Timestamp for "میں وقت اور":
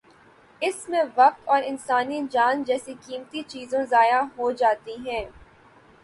0.89-1.61